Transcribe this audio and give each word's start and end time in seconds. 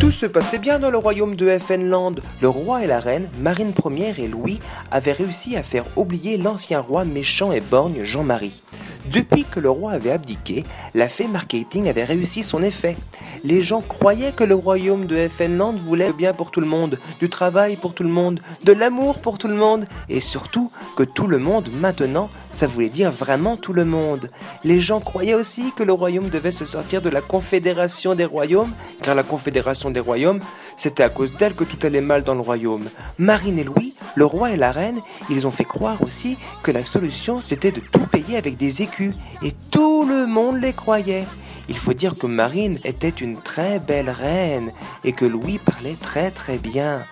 Tout 0.00 0.12
se 0.12 0.26
passait 0.26 0.60
bien 0.60 0.78
dans 0.78 0.90
le 0.90 0.96
royaume 0.96 1.34
de 1.34 1.58
Fnland. 1.58 2.20
Le 2.40 2.48
roi 2.48 2.84
et 2.84 2.86
la 2.86 3.00
reine, 3.00 3.28
Marine 3.40 3.72
Ier 3.84 4.14
et 4.18 4.28
Louis, 4.28 4.60
avaient 4.92 5.10
réussi 5.10 5.56
à 5.56 5.64
faire 5.64 5.84
oublier 5.96 6.36
l'ancien 6.36 6.78
roi 6.78 7.04
méchant 7.04 7.50
et 7.50 7.60
borgne 7.60 8.04
Jean-Marie. 8.04 8.62
Depuis 9.12 9.44
que 9.44 9.60
le 9.60 9.70
roi 9.70 9.92
avait 9.92 10.10
abdiqué, 10.10 10.64
la 10.94 11.08
fée 11.08 11.28
marketing 11.28 11.88
avait 11.88 12.04
réussi 12.04 12.42
son 12.42 12.62
effet. 12.62 12.96
Les 13.42 13.62
gens 13.62 13.80
croyaient 13.80 14.32
que 14.32 14.44
le 14.44 14.54
royaume 14.54 15.06
de 15.06 15.28
Fnland 15.28 15.76
voulait 15.76 16.12
bien 16.12 16.34
pour 16.34 16.50
tout 16.50 16.60
le 16.60 16.66
monde, 16.66 16.98
du 17.18 17.30
travail 17.30 17.76
pour 17.76 17.94
tout 17.94 18.02
le 18.02 18.08
monde, 18.10 18.40
de 18.64 18.72
l'amour 18.72 19.18
pour 19.18 19.38
tout 19.38 19.48
le 19.48 19.54
monde, 19.54 19.86
et 20.08 20.20
surtout 20.20 20.70
que 20.96 21.04
tout 21.04 21.26
le 21.26 21.38
monde 21.38 21.68
maintenant, 21.72 22.28
ça 22.50 22.66
voulait 22.66 22.88
dire 22.88 23.10
vraiment 23.10 23.56
tout 23.56 23.72
le 23.72 23.84
monde. 23.84 24.30
Les 24.64 24.80
gens 24.80 25.00
croyaient 25.00 25.34
aussi 25.34 25.72
que 25.74 25.84
le 25.84 25.92
royaume 25.92 26.28
devait 26.28 26.50
se 26.50 26.64
sortir 26.66 27.00
de 27.00 27.08
la 27.08 27.20
confédération 27.20 28.14
des 28.14 28.24
royaumes, 28.24 28.72
car 29.02 29.14
la 29.14 29.22
confédération 29.22 29.90
des 29.90 30.00
royaumes, 30.00 30.40
c'était 30.76 31.02
à 31.02 31.08
cause 31.08 31.32
d'elle 31.32 31.54
que 31.54 31.64
tout 31.64 31.78
allait 31.86 32.00
mal 32.00 32.22
dans 32.24 32.34
le 32.34 32.40
royaume. 32.40 32.88
Marine 33.18 33.58
et 33.58 33.64
Louis, 33.64 33.94
le 34.18 34.26
roi 34.26 34.50
et 34.50 34.56
la 34.56 34.72
reine, 34.72 35.00
ils 35.30 35.46
ont 35.46 35.52
fait 35.52 35.64
croire 35.64 36.02
aussi 36.02 36.36
que 36.64 36.72
la 36.72 36.82
solution 36.82 37.40
c'était 37.40 37.70
de 37.70 37.80
tout 37.80 38.06
payer 38.10 38.36
avec 38.36 38.56
des 38.56 38.82
écus, 38.82 39.14
et 39.42 39.52
tout 39.70 40.04
le 40.04 40.26
monde 40.26 40.60
les 40.60 40.72
croyait. 40.72 41.24
Il 41.68 41.78
faut 41.78 41.92
dire 41.92 42.16
que 42.18 42.26
Marine 42.26 42.80
était 42.82 43.08
une 43.08 43.40
très 43.40 43.78
belle 43.78 44.10
reine 44.10 44.72
et 45.04 45.12
que 45.12 45.24
Louis 45.24 45.58
parlait 45.58 45.96
très 46.00 46.30
très 46.32 46.58
bien. 46.58 47.04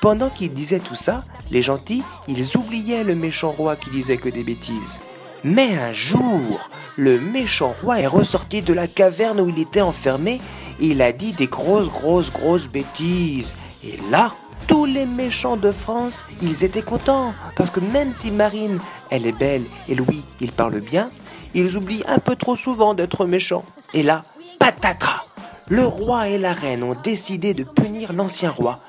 Pendant 0.00 0.30
qu'il 0.30 0.54
disait 0.54 0.78
tout 0.78 0.94
ça, 0.94 1.24
les 1.50 1.60
gentils, 1.60 2.02
ils 2.26 2.56
oubliaient 2.56 3.04
le 3.04 3.14
méchant 3.14 3.50
roi 3.50 3.76
qui 3.76 3.90
disait 3.90 4.16
que 4.16 4.28
des 4.30 4.44
bêtises. 4.44 5.00
Mais 5.44 5.76
un 5.76 5.92
jour, 5.92 6.70
le 6.96 7.20
méchant 7.20 7.74
roi 7.82 8.00
est 8.00 8.06
ressorti 8.06 8.62
de 8.62 8.72
la 8.72 8.86
caverne 8.86 9.40
où 9.40 9.48
il 9.48 9.58
était 9.58 9.82
enfermé 9.82 10.40
et 10.80 10.86
il 10.86 11.02
a 11.02 11.12
dit 11.12 11.32
des 11.34 11.48
grosses, 11.48 11.90
grosses, 11.90 12.32
grosses 12.32 12.68
bêtises. 12.68 13.54
Et 13.84 13.98
là, 14.10 14.32
tous 14.66 14.84
les 14.84 15.06
méchants 15.06 15.56
de 15.56 15.70
France, 15.70 16.24
ils 16.42 16.64
étaient 16.64 16.82
contents, 16.82 17.32
parce 17.56 17.70
que 17.70 17.80
même 17.80 18.12
si 18.12 18.30
Marine, 18.30 18.78
elle 19.10 19.26
est 19.26 19.32
belle 19.32 19.64
et 19.88 19.94
Louis, 19.94 20.24
il 20.40 20.52
parle 20.52 20.80
bien, 20.80 21.10
ils 21.54 21.76
oublient 21.76 22.04
un 22.06 22.18
peu 22.18 22.36
trop 22.36 22.56
souvent 22.56 22.94
d'être 22.94 23.26
méchants. 23.26 23.64
Et 23.94 24.02
là, 24.02 24.24
patatras 24.58 25.24
Le 25.68 25.84
roi 25.86 26.28
et 26.28 26.38
la 26.38 26.52
reine 26.52 26.82
ont 26.82 26.96
décidé 27.02 27.54
de 27.54 27.64
punir 27.64 28.12
l'ancien 28.12 28.50
roi. 28.50 28.80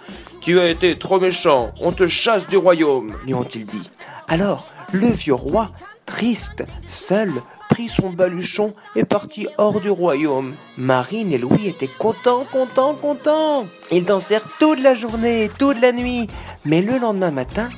Tu 0.41 0.59
as 0.59 0.69
été 0.69 0.97
trop 0.97 1.19
méchant, 1.19 1.71
on 1.81 1.91
te 1.91 2.07
chasse 2.07 2.47
du 2.47 2.57
royaume, 2.57 3.15
lui 3.25 3.33
ont-ils 3.33 3.65
dit. 3.65 3.89
Alors, 4.27 4.67
le 4.91 5.07
vieux 5.07 5.33
roi, 5.33 5.71
triste, 6.07 6.63
seul, 6.87 7.31
prit 7.69 7.89
son 7.89 8.09
baluchon 8.09 8.73
et 8.95 9.03
partit 9.03 9.47
hors 9.59 9.79
du 9.79 9.91
royaume. 9.91 10.55
Marine 10.77 11.31
et 11.31 11.37
Louis 11.37 11.67
étaient 11.67 11.87
contents, 11.87 12.45
contents, 12.51 12.95
contents. 12.95 13.67
Ils 13.91 14.05
dansèrent 14.05 14.47
toute 14.57 14.81
la 14.81 14.95
journée, 14.95 15.51
toute 15.59 15.79
la 15.79 15.91
nuit. 15.91 16.27
Mais 16.65 16.81
le 16.81 16.97
lendemain 16.97 17.31
matin, 17.31 17.69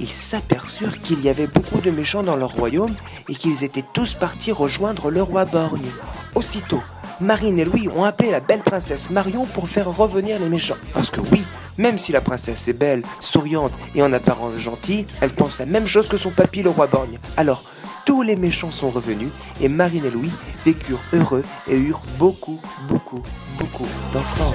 ils 0.00 0.08
s'aperçurent 0.08 0.98
qu'il 1.00 1.20
y 1.20 1.28
avait 1.28 1.46
beaucoup 1.46 1.80
de 1.80 1.90
méchants 1.90 2.22
dans 2.22 2.36
leur 2.36 2.54
royaume 2.54 2.94
et 3.28 3.34
qu'ils 3.34 3.64
étaient 3.64 3.84
tous 3.92 4.14
partis 4.14 4.52
rejoindre 4.52 5.10
le 5.10 5.22
roi 5.22 5.44
borgne. 5.44 5.90
Aussitôt, 6.34 6.82
Marine 7.20 7.58
et 7.58 7.64
Louis 7.64 7.88
ont 7.94 8.04
appelé 8.04 8.30
la 8.30 8.40
belle 8.40 8.62
princesse 8.62 9.10
Marion 9.10 9.44
pour 9.44 9.68
faire 9.68 9.94
revenir 9.94 10.38
les 10.38 10.48
méchants. 10.48 10.78
Parce 10.94 11.10
que 11.10 11.20
oui, 11.20 11.42
même 11.78 11.98
si 11.98 12.12
la 12.12 12.20
princesse 12.20 12.68
est 12.68 12.72
belle, 12.72 13.02
souriante 13.20 13.72
et 13.94 14.02
en 14.02 14.12
apparence 14.12 14.58
gentille, 14.58 15.06
elle 15.20 15.30
pense 15.30 15.58
la 15.58 15.66
même 15.66 15.86
chose 15.86 16.08
que 16.08 16.16
son 16.16 16.30
papy 16.30 16.62
le 16.62 16.70
roi 16.70 16.86
borgne. 16.86 17.18
Alors, 17.36 17.64
tous 18.04 18.22
les 18.22 18.36
méchants 18.36 18.72
sont 18.72 18.90
revenus 18.90 19.30
et 19.60 19.68
Marine 19.68 20.04
et 20.04 20.10
Louis 20.10 20.30
vécurent 20.64 21.02
heureux 21.12 21.44
et 21.68 21.76
eurent 21.76 22.02
beaucoup, 22.18 22.60
beaucoup, 22.88 23.22
beaucoup 23.58 23.86
d'enfants. 24.12 24.54